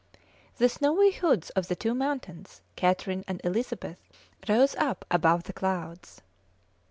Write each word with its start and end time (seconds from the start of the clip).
The 0.57 0.67
snowy 0.67 1.11
hoods 1.11 1.51
of 1.51 1.67
the 1.67 1.75
two 1.75 1.93
mountains, 1.93 2.63
Catherine 2.75 3.23
and 3.27 3.39
Elizabeth, 3.43 3.99
rose 4.49 4.73
up 4.77 5.05
above 5.11 5.43
the 5.43 5.53
clouds. 5.53 6.21